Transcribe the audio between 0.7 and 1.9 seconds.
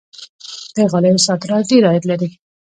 د غالیو صادرات ډیر